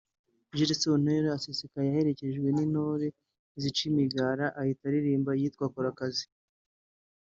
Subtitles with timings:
[0.55, 3.07] Jules Sentore asesekaye aherekejwe n’intore
[3.61, 6.25] zica umugara ahita aririmba iyitwa ’Kora akazi’